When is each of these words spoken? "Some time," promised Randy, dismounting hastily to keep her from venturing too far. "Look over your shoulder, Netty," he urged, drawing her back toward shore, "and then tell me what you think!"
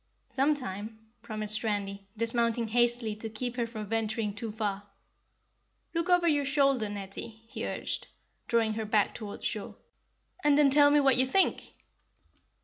"Some 0.29 0.55
time," 0.55 0.97
promised 1.21 1.63
Randy, 1.63 2.07
dismounting 2.17 2.69
hastily 2.69 3.15
to 3.17 3.29
keep 3.29 3.55
her 3.55 3.67
from 3.67 3.85
venturing 3.85 4.33
too 4.33 4.51
far. 4.51 4.87
"Look 5.93 6.09
over 6.09 6.27
your 6.27 6.43
shoulder, 6.43 6.89
Netty," 6.89 7.43
he 7.47 7.67
urged, 7.67 8.07
drawing 8.47 8.73
her 8.73 8.85
back 8.85 9.13
toward 9.13 9.43
shore, 9.45 9.75
"and 10.43 10.57
then 10.57 10.71
tell 10.71 10.89
me 10.89 10.99
what 10.99 11.17
you 11.17 11.27
think!" 11.27 11.75